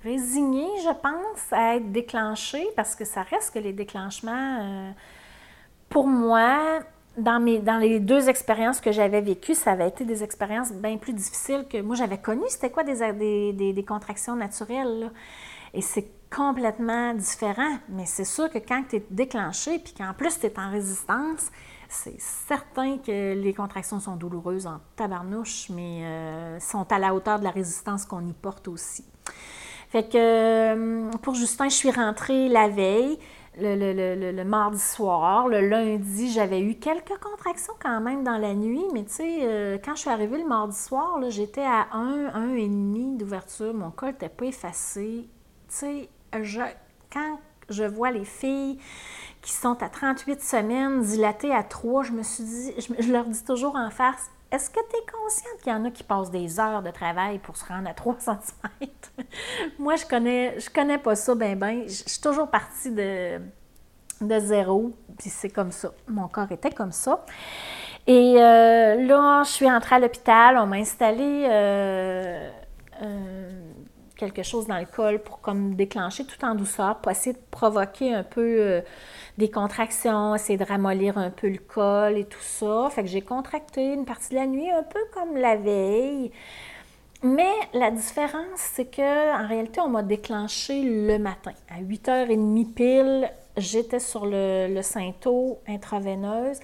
[0.04, 4.94] résignée, je pense, à être déclenchée parce que ça reste que les déclenchements,
[5.88, 6.84] pour moi,
[7.16, 10.96] dans, mes, dans les deux expériences que j'avais vécues, ça avait été des expériences bien
[10.96, 12.42] plus difficiles que moi j'avais connu.
[12.48, 15.10] C'était quoi des, des, des, contractions naturelles?
[15.74, 17.78] Et c'est complètement différent.
[17.88, 21.50] Mais c'est sûr que quand tu es déclenché, puis qu'en plus tu es en résistance,
[21.88, 27.40] c'est certain que les contractions sont douloureuses en tabarnouche, mais euh, sont à la hauteur
[27.40, 29.04] de la résistance qu'on y porte aussi.
[29.90, 33.18] Fait que euh, pour Justin, je suis rentrée la veille
[33.58, 35.48] le, mardi soir.
[35.48, 39.78] Le lundi, j'avais eu quelques contractions quand même dans la nuit, mais tu sais, euh,
[39.84, 43.74] quand je suis arrivée le mardi soir, j'étais à 1, demi d'ouverture.
[43.74, 45.28] Mon col n'était pas effacé.
[45.68, 46.08] Tu sais,
[47.12, 48.78] quand je vois les filles
[49.42, 53.44] qui sont à 38 semaines dilatées à 3, je me suis dit, je leur dis
[53.44, 56.58] toujours en face, est-ce que tu es consciente qu'il y en a qui passent des
[56.58, 58.90] heures de travail pour se rendre à 3 cm?
[59.78, 61.82] Moi, je connais, je connais pas ça bien, bien.
[61.86, 63.38] Je suis toujours partie de,
[64.20, 65.92] de zéro, puis c'est comme ça.
[66.08, 67.24] Mon corps était comme ça.
[68.06, 72.50] Et euh, là, je suis entrée à l'hôpital, on m'a installé euh,
[73.02, 73.50] euh,
[74.16, 78.14] quelque chose dans le col pour comme déclencher tout en douceur, pour essayer de provoquer
[78.14, 78.82] un peu
[79.40, 82.88] des contractions, essayer de ramollir un peu le col et tout ça.
[82.90, 86.30] Fait que j'ai contracté une partie de la nuit, un peu comme la veille.
[87.22, 91.52] Mais la différence, c'est que en réalité, on m'a déclenché le matin.
[91.70, 96.60] À 8h30 pile, j'étais sur le, le Sainto intraveineuse.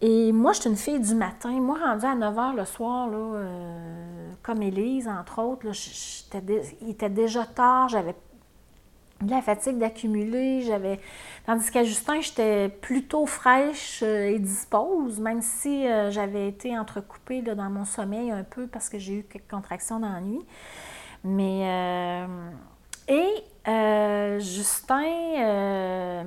[0.00, 1.50] Et moi, je suis une fille du matin.
[1.50, 5.72] Moi, rendue à 9 h le soir, là, euh, comme Élise, entre autres, là,
[6.82, 8.14] il était déjà tard, j'avais
[9.22, 10.62] de la fatigue d'accumuler.
[10.62, 11.00] J'avais.
[11.46, 17.42] Tandis qu'à Justin, j'étais plutôt fraîche euh, et dispose, même si euh, j'avais été entrecoupée
[17.42, 20.44] dans mon sommeil un peu parce que j'ai eu quelques contractions dans la nuit.
[21.24, 21.62] Mais.
[21.64, 22.26] Euh,
[23.10, 23.44] et
[24.38, 26.24] Justin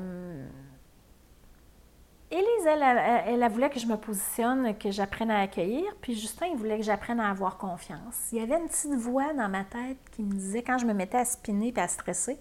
[2.32, 6.58] Élise, elle, elle, voulait que je me positionne, que j'apprenne à accueillir, puis Justin, il
[6.58, 8.30] voulait que j'apprenne à avoir confiance.
[8.32, 10.94] Il y avait une petite voix dans ma tête qui me disait, quand je me
[10.94, 12.38] mettais à spinner et à stresser,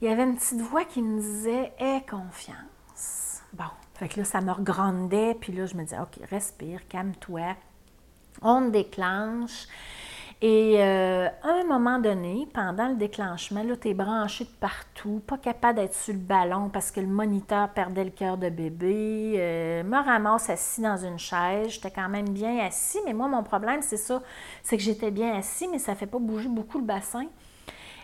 [0.00, 3.42] il y avait une petite voix qui me disait Aie confiance.
[3.52, 7.54] Bon, fait que là, ça me regrandait, puis là, je me disais Ok, respire, calme-toi,
[8.42, 9.68] on déclenche.
[10.44, 15.38] Et euh, à un moment donné, pendant le déclenchement, tu es branché de partout, pas
[15.38, 19.84] capable d'être sur le ballon parce que le moniteur perdait le cœur de bébé, euh,
[19.84, 21.68] me ramasse assis dans une chaise.
[21.68, 24.20] J'étais quand même bien assis, mais moi, mon problème, c'est ça,
[24.64, 27.26] c'est que j'étais bien assis, mais ça fait pas bouger beaucoup le bassin.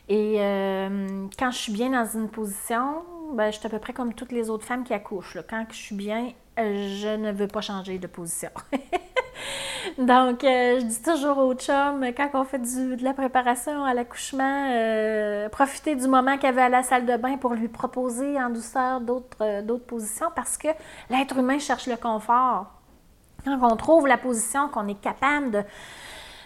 [0.09, 3.03] Et euh, quand je suis bien dans une position,
[3.35, 5.38] ben, je suis à peu près comme toutes les autres femmes qui accouchent.
[5.51, 8.51] Quand je suis bien, je ne veux pas changer de position.
[9.98, 14.70] Donc, euh, je dis toujours aux chums, quand on fait de la préparation à l'accouchement,
[14.70, 18.51] euh, profiter du moment qu'il avait à la salle de bain pour lui proposer en
[18.51, 19.01] douceur
[19.40, 20.68] euh, d'autres positions parce que
[21.11, 22.66] l'être humain cherche le confort.
[23.44, 25.62] Quand on trouve la position qu'on est capable de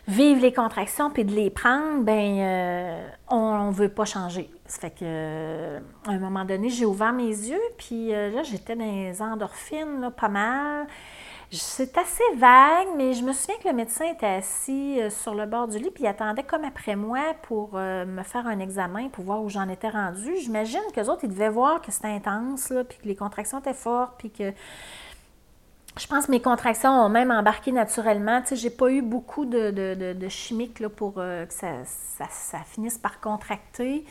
[0.08, 4.50] vivre les contractions puis de les prendre, ben on ne veut pas changer.
[4.66, 5.76] Ça fait que
[6.06, 10.28] à un moment donné, j'ai ouvert mes yeux, puis là, j'étais dans les endorphines, pas
[10.28, 10.86] mal.
[11.54, 15.44] C'est assez vague, mais je me souviens que le médecin était assis euh, sur le
[15.44, 19.08] bord du lit puis il attendait comme après moi pour euh, me faire un examen
[19.10, 20.34] pour voir où j'en étais rendue.
[20.38, 23.58] J'imagine que les autres, ils devaient voir que c'était intense, là, puis que les contractions
[23.58, 24.50] étaient fortes, puis que
[25.98, 28.40] je pense que mes contractions ont même embarqué naturellement.
[28.40, 29.70] Tu sais, j'ai pas eu beaucoup de,
[30.14, 34.06] de, chimiques là, pour euh, que ça, ça, finisse par contracter.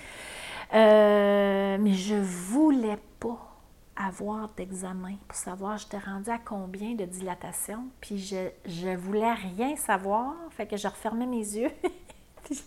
[0.71, 3.50] mais je voulais pas
[3.95, 7.85] avoir d'examen pour savoir j'étais rendue à combien de dilatation.
[7.99, 11.71] Puis je, je voulais rien savoir, fait que je refermais mes yeux.
[12.43, 12.63] puis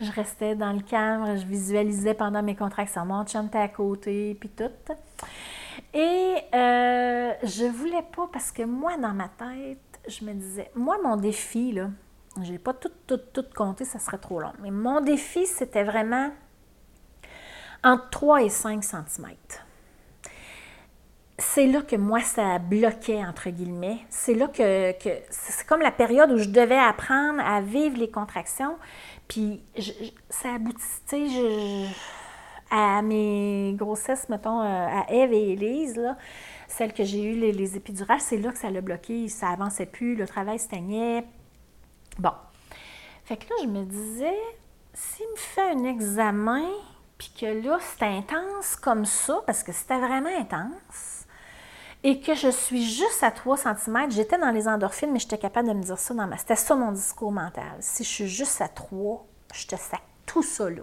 [0.00, 3.04] je restais dans le cadre, je visualisais pendant mes contractions.
[3.04, 4.70] Mon chum était à côté, puis tout.
[5.94, 10.98] Et euh, je voulais pas parce que moi, dans ma tête, je me disais, moi,
[11.02, 11.90] mon défi, là,
[12.42, 14.52] j'ai pas tout, tout, tout compté, ça serait trop long.
[14.60, 16.30] Mais mon défi, c'était vraiment
[17.82, 19.28] entre 3 et 5 cm
[21.38, 23.98] c'est là que moi, ça bloquait, entre guillemets.
[24.10, 24.92] C'est là que,
[25.30, 28.76] c'est comme la période où je devais apprendre à vivre les contractions.
[29.28, 29.62] Puis
[30.28, 31.28] ça aboutissait
[32.70, 36.16] à mes grossesses, mettons, euh, à Eve et Élise, là,
[36.66, 39.28] celles que j'ai eues, les, épidurales, c'est là que ça l'a bloqué.
[39.28, 41.24] Ça avançait plus, le travail staignait.
[42.18, 42.32] Bon.
[43.24, 44.38] Fait que là, je me disais,
[44.92, 46.66] s'il me fait un examen,
[47.16, 51.17] puis que là, c'est intense comme ça, parce que c'était vraiment intense,
[52.04, 55.68] et que je suis juste à 3 cm, j'étais dans les endorphines, mais j'étais capable
[55.68, 56.36] de me dire ça dans ma...
[56.38, 57.76] C'était ça mon discours mental.
[57.80, 60.82] Si je suis juste à 3, je te sac tout ça là.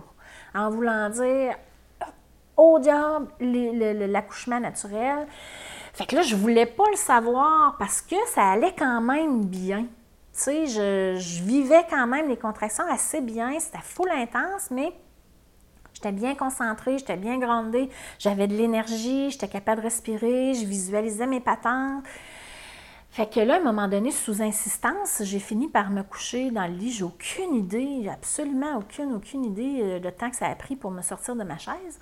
[0.54, 1.56] En voulant dire,
[2.58, 5.28] au diable, l'accouchement naturel.
[5.94, 9.84] Fait que là, je voulais pas le savoir parce que ça allait quand même bien.
[9.84, 13.58] Tu sais, je, je vivais quand même les contractions assez bien.
[13.60, 14.94] C'était full intense, mais
[16.06, 17.90] J'étais bien concentrée, j'étais bien grandée,
[18.20, 22.04] j'avais de l'énergie, j'étais capable de respirer, je visualisais mes patentes.
[23.10, 26.68] Fait que là, à un moment donné, sous insistance, j'ai fini par me coucher dans
[26.68, 26.92] le lit.
[26.92, 30.92] J'ai aucune idée, absolument aucune, aucune idée euh, de temps que ça a pris pour
[30.92, 32.00] me sortir de ma chaise.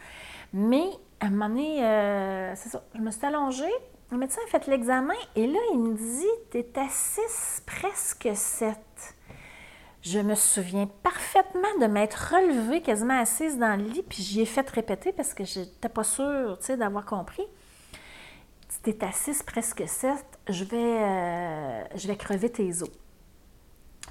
[0.52, 0.84] Mais
[1.22, 3.72] à un moment donné, euh, c'est ça, je me suis allongée.
[4.12, 8.76] Le médecin a fait l'examen et là, il me dit T'es à 6, presque 7.
[10.04, 14.46] Je me souviens parfaitement de m'être relevée quasiment assise dans le lit, puis j'y ai
[14.46, 17.44] fait répéter parce que je n'étais pas sûre d'avoir compris.
[18.84, 22.90] Tu es assise presque 7, je euh, je vais crever tes os.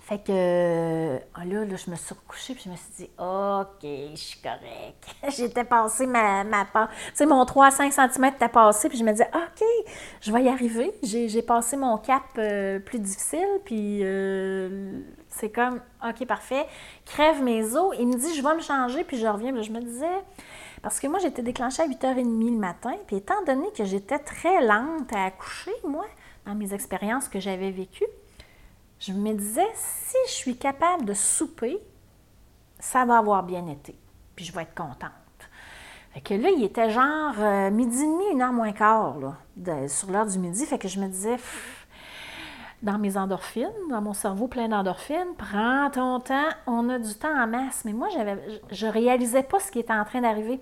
[0.05, 3.83] Fait que ah là, là, je me suis recouchée puis je me suis dit OK,
[3.83, 5.07] je suis correct.
[5.37, 6.89] J'étais passé ma, ma part.
[6.89, 9.65] Tu sais, mon 3 à 5 cm était passé, puis je me disais OK,
[10.21, 10.93] je vais y arriver.
[11.05, 16.67] J'ai passé mon cap euh, plus difficile, puis euh, c'est comme, OK, parfait,
[17.07, 17.95] crève mes os.
[17.99, 19.55] Il me dit, je vais me changer, puis je reviens.
[19.63, 20.19] je me disais,
[20.83, 24.65] parce que moi, j'étais déclenchée à 8h30 le matin, puis étant donné que j'étais très
[24.65, 26.07] lente à accoucher, moi,
[26.45, 28.05] dans mes expériences que j'avais vécues,
[29.03, 31.79] je me disais, si je suis capable de souper,
[32.79, 33.97] ça va avoir bien été,
[34.37, 35.11] puis je vais être contente.
[36.15, 39.89] Fait que là, il était genre euh, midi et demi, une heure moins quart, là,
[39.89, 40.67] sur l'heure du midi.
[40.67, 41.39] Fait que je me disais,
[42.83, 45.35] dans mes endorphines, dans mon cerveau plein d'endorphines.
[45.39, 47.85] Prends ton temps, on a du temps en masse.
[47.85, 48.09] Mais moi,
[48.71, 50.61] je ne réalisais pas ce qui était en train d'arriver.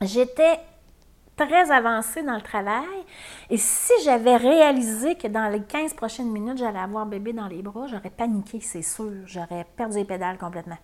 [0.00, 0.58] J'étais
[1.36, 2.84] très avancée dans le travail.
[3.50, 7.62] Et si j'avais réalisé que dans les 15 prochaines minutes, j'allais avoir bébé dans les
[7.62, 9.12] bras, j'aurais paniqué, c'est sûr.
[9.26, 10.78] J'aurais perdu les pédales complètement.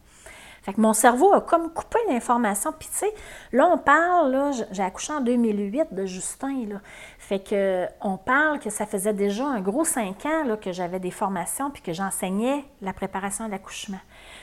[0.63, 2.73] Fait que mon cerveau a comme coupé l'information.
[2.79, 3.15] Puis tu sais,
[3.53, 6.81] là, on parle, j'ai accouché en 2008 de Justin.
[7.19, 11.11] Fait que on parle que ça faisait déjà un gros cinq ans que j'avais des
[11.11, 14.01] formations puis que j'enseignais la préparation à l'accouchement.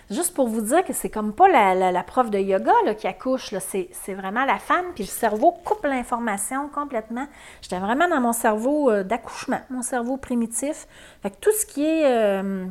[0.10, 3.54] Juste pour vous dire que c'est comme pas la, prof de yoga là, qui accouche,
[3.60, 7.28] c'est, vraiment la femme, puis le cerveau coupe l'information complètement.
[7.62, 10.88] J'étais vraiment dans mon cerveau euh, d'accouchement, mon cerveau primitif.
[11.22, 12.06] Fait que tout ce qui est...
[12.06, 12.68] Euh,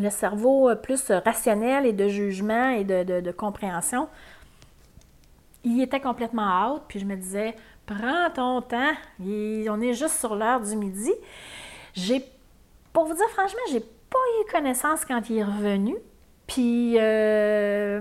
[0.00, 4.08] le cerveau plus rationnel et de jugement et de, compréhension,
[5.64, 6.82] il était complètement out.
[6.88, 7.54] Puis je me disais,
[7.86, 11.12] prends ton temps, on est juste sur l'heure du midi.
[11.94, 12.24] J'ai,
[12.92, 15.96] pour vous dire franchement, j'ai pas eu connaissance quand il est revenu.
[16.48, 18.00] Puis euh,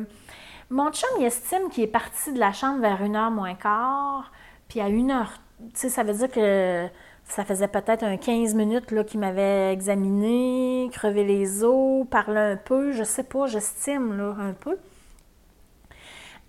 [0.72, 4.32] mon chum, il estime qu'il est parti de la chambre vers une heure moins quart.
[4.68, 6.88] Puis à une heure, tu sais, ça veut dire que
[7.26, 12.92] ça faisait peut-être un 15 minutes qu'il m'avait examiné, crevé les os, parlé un peu,
[12.94, 14.78] je sais pas, j'estime un peu.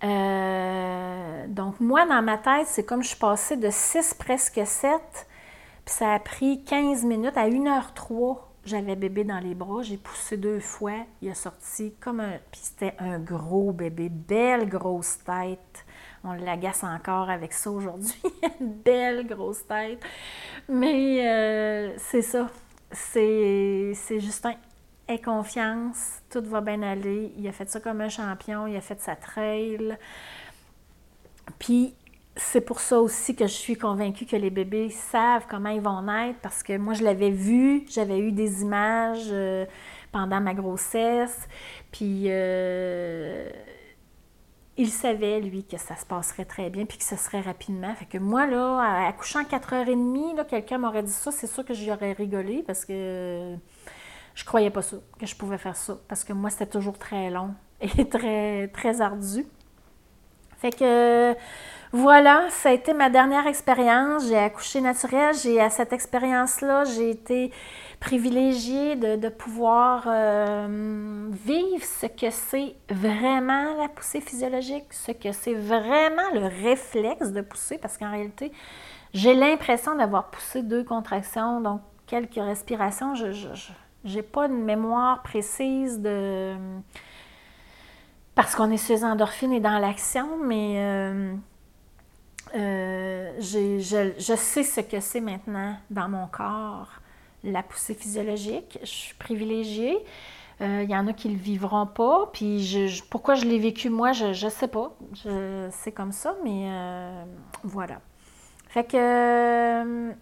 [0.03, 5.01] Euh, donc, moi, dans ma tête, c'est comme je suis passée de 6 presque 7,
[5.85, 8.48] puis ça a pris 15 minutes à 1h03.
[8.69, 10.93] J'avais bébé dans les bras, j'ai poussé deux fois,
[11.23, 12.37] il a sorti comme un.
[12.51, 15.85] Puis c'était un gros bébé, belle grosse tête.
[16.23, 18.21] On l'agace encore avec ça aujourd'hui.
[18.59, 19.99] belle grosse tête.
[20.67, 22.47] Mais euh, c'est ça.
[22.91, 24.53] C'est Justin.
[25.07, 27.33] Aie confiance, tout va bien aller.
[27.39, 29.97] Il a fait ça comme un champion, il a fait sa trail.
[31.57, 31.95] Puis
[32.39, 36.01] c'est pour ça aussi que je suis convaincue que les bébés savent comment ils vont
[36.01, 39.65] naître parce que moi je l'avais vu, j'avais eu des images euh,
[40.11, 41.47] pendant ma grossesse.
[41.91, 43.49] Puis euh,
[44.77, 47.93] il savait, lui, que ça se passerait très bien puis que ce serait rapidement.
[47.95, 51.91] Fait que moi, là, accouchant 4h30, là, quelqu'un m'aurait dit ça, c'est sûr que j'y
[51.91, 53.55] aurais rigolé parce que
[54.35, 55.97] je croyais pas ça, que je pouvais faire ça.
[56.07, 59.45] Parce que moi, c'était toujours très long et très, très ardu.
[60.59, 61.35] Fait que
[61.91, 64.27] voilà, ça a été ma dernière expérience.
[64.27, 65.33] J'ai accouché naturel.
[65.41, 67.51] J'ai à cette expérience-là, j'ai été
[67.99, 75.53] privilégiée de, pouvoir euh, vivre ce que c'est vraiment la poussée physiologique, ce que c'est
[75.53, 78.51] vraiment le réflexe de pousser, parce qu'en réalité,
[79.13, 83.15] j'ai l'impression d'avoir poussé deux contractions, donc quelques respirations.
[83.15, 83.27] Je
[84.05, 86.53] n'ai pas une mémoire précise de
[88.41, 91.33] parce qu'on est les endorphines et dans l'action, mais euh,
[92.55, 96.87] euh, je, sais ce que c'est maintenant dans mon corps,
[97.43, 98.79] la poussée physiologique.
[98.81, 99.97] Je suis privilégiée.
[100.61, 102.29] Euh, il y en a qui ne le vivront pas.
[102.31, 104.95] Puis je, pourquoi je l'ai vécu moi, je ne sais pas.
[105.71, 106.69] C'est comme ça, mais
[107.65, 107.99] voilà.
[108.69, 110.13] Fait que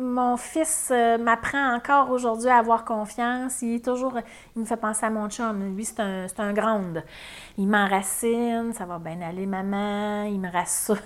[0.00, 3.62] mon fils euh, m'apprend encore aujourd'hui à avoir confiance.
[3.62, 4.18] Il est toujours,
[4.56, 5.76] il me fait penser à mon chum.
[5.76, 6.94] Lui, c'est un, c'est un grand.
[7.58, 10.24] Il m'enracine, ça va bien aller, maman.
[10.24, 10.98] Il me rassure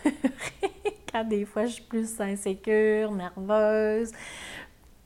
[1.12, 4.12] quand des fois je suis plus insécure, nerveuse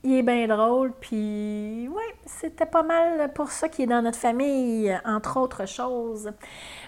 [0.04, 4.18] il est bien drôle, puis ouais, c'était pas mal pour ça qui est dans notre
[4.18, 6.30] famille, entre autres choses.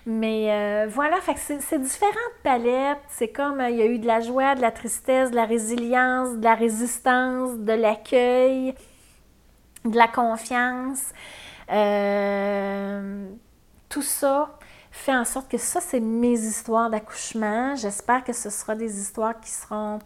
[0.07, 2.99] Mais euh, voilà, fait c'est différentes palettes.
[3.09, 6.37] C'est comme il y a eu de la joie, de la tristesse, de la résilience,
[6.37, 8.75] de la résistance, de l'accueil,
[9.85, 11.13] de la confiance.
[11.73, 13.29] Euh,
[13.89, 14.59] tout ça
[14.91, 17.75] fait en sorte que ça, c'est mes histoires d'accouchement.
[17.77, 20.01] J'espère que ce sera des histoires qui seront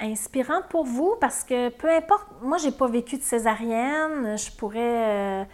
[0.00, 5.42] inspirante pour vous parce que peu importe, moi j'ai pas vécu de césarienne, je pourrais
[5.42, 5.44] euh,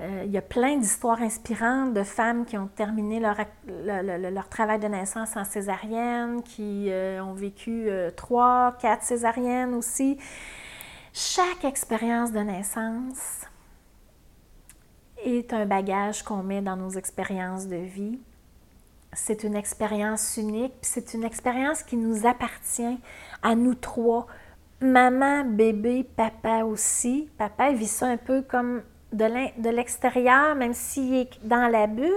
[0.00, 3.36] euh, il y a plein d'histoires inspirantes de femmes qui ont terminé leur,
[3.66, 10.18] leur travail de naissance en césarienne, qui euh, ont vécu trois, quatre césariennes aussi.
[11.12, 13.42] Chaque expérience de naissance
[15.24, 18.18] est un bagage qu'on met dans nos expériences de vie.
[19.12, 22.98] C'est une expérience unique, puis c'est une expérience qui nous appartient
[23.44, 24.26] à nous trois.
[24.80, 27.28] Maman, bébé, papa aussi.
[27.38, 28.82] Papa vit ça un peu comme
[29.12, 32.10] de l'extérieur, même s'il est dans la bulle.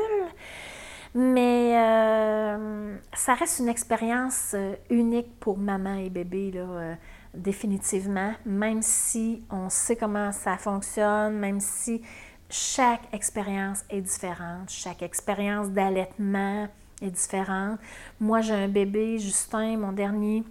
[1.13, 6.95] Mais euh, ça reste une expérience euh, unique pour maman et bébé, là, euh,
[7.34, 12.01] définitivement, même si on sait comment ça fonctionne, même si
[12.49, 16.67] chaque expérience est différente, chaque expérience d'allaitement
[17.01, 17.80] est différente.
[18.19, 20.43] Moi, j'ai un bébé, Justin, mon dernier,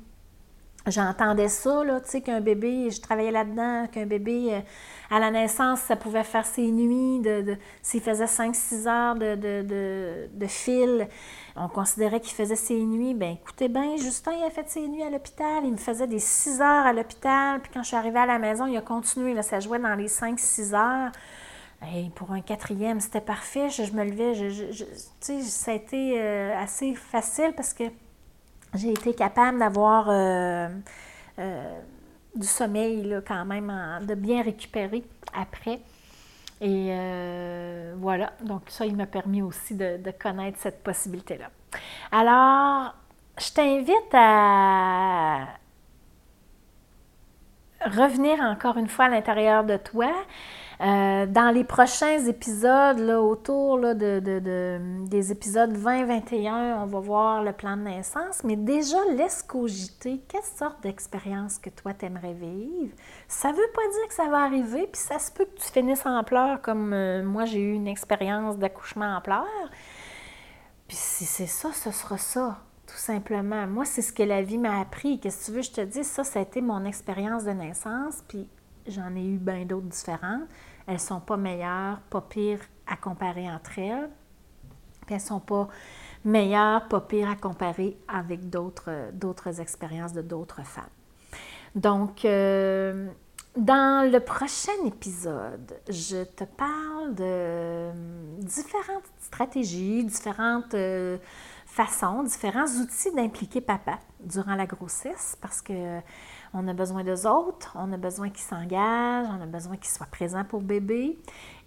[0.87, 4.61] J'entendais ça, là, tu sais, qu'un bébé, je travaillais là-dedans, qu'un bébé, euh,
[5.11, 10.29] à la naissance, ça pouvait faire ses nuits, de, s'il faisait 5-6 heures de, de,
[10.33, 11.09] de, fil,
[11.57, 13.15] on considérait qu'il faisait ses nuits.
[13.15, 16.21] Ben écoutez bien, Justin, il a fait ses nuits à l'hôpital, il me faisait des
[16.21, 19.35] 6 heures à l'hôpital, puis quand je suis arrivée à la maison, il a continué,
[19.35, 21.11] là, ça jouait dans les 5-6 heures.
[21.95, 26.57] Et pour un quatrième, c'était parfait, je, me levais, tu sais, ça a été euh,
[26.59, 27.85] assez facile parce que
[28.77, 30.69] j'ai été capable d'avoir euh,
[31.39, 31.81] euh,
[32.35, 33.73] du sommeil là, quand même,
[34.07, 35.05] de bien récupérer
[35.35, 35.81] après.
[36.61, 41.51] Et euh, voilà, donc ça, il m'a permis aussi de, connaître cette possibilité-là.
[42.11, 42.95] Alors,
[43.39, 45.47] je t'invite à
[47.85, 50.11] revenir encore une fois à l'intérieur de toi,
[50.81, 57.01] Euh, dans les prochains épisodes, là, autour là, de, de, des épisodes 20-21, on va
[57.01, 62.35] voir le plan de naissance, mais déjà, laisse cogiter quelle sorte d'expérience que toi t'aimerais
[62.35, 62.95] vivre.
[63.27, 66.05] Ça veut pas dire que ça va arriver, puis ça se peut que tu finisses
[66.05, 69.71] en pleurs comme euh, moi j'ai eu une expérience d'accouchement en pleurs.
[70.89, 73.67] Puis si c'est ça, ce sera ça, tout simplement.
[73.67, 75.19] Moi, c'est ce que la vie m'a appris.
[75.19, 78.23] Qu'est-ce que tu veux, je te dis, ça, ça a été mon expérience de naissance,
[78.29, 78.47] puis
[78.89, 80.49] j'en ai eu bien d'autres différentes.
[80.87, 84.09] Elles sont pas meilleures, pas pires à comparer entre elles.
[85.05, 85.69] Puis elles sont pas
[86.25, 90.85] meilleures, pas pires à comparer avec d'autres, d'autres expériences de d'autres femmes.
[91.75, 93.09] Donc, euh,
[93.57, 97.91] dans le prochain épisode, je te parle de
[98.41, 101.17] différentes stratégies, différentes euh,
[101.65, 106.01] façons, différents outils d'impliquer papa durant la grossesse parce que
[106.55, 110.07] on a besoin d'eux autres, on a besoin qu'ils s'engagent, on a besoin qu'ils soient
[110.11, 111.19] présents pour bébé.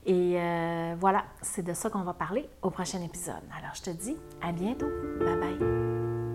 [0.06, 3.44] Et euh, voilà, c'est de ça qu'on va parler au prochain épisode.
[3.58, 4.90] Alors, je te dis à bientôt.
[5.20, 6.29] Bye bye.